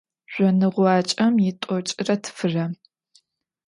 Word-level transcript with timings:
Жъоныгъуакӏэм 0.33 1.35
итӏокӏрэ 1.49 2.15
тфырэм. 2.23 2.71